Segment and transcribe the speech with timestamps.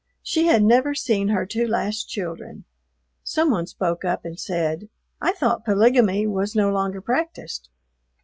[0.23, 2.65] She had never seen her two last children.
[3.23, 4.89] Some one spoke up and said,
[5.21, 7.69] "I thought polygamy was no longer practiced."